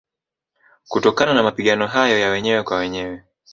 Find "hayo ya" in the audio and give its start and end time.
1.87-2.29